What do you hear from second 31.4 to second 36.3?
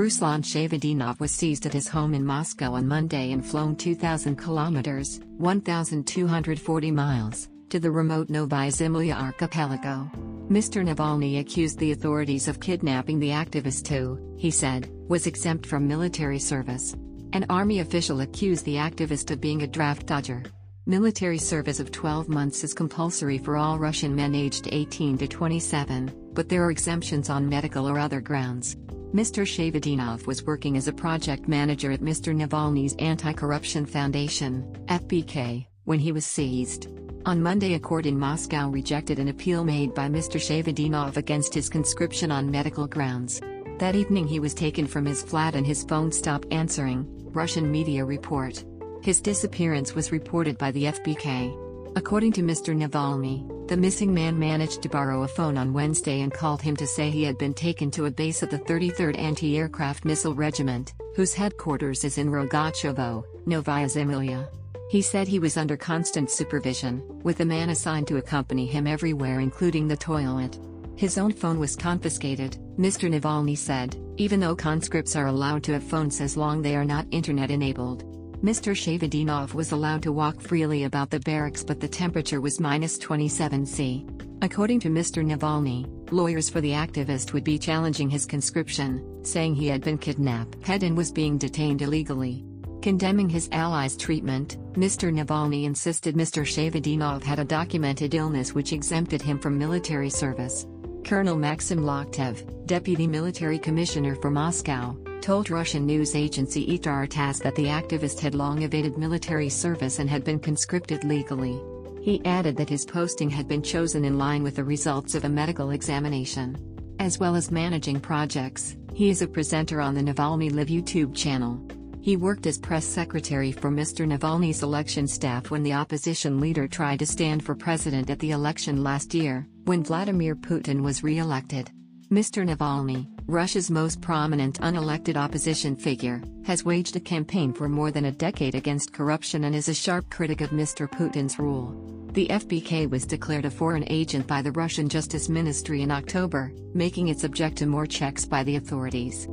manager at Mr. Navalny's Anti-Corruption Foundation, FBK, when he was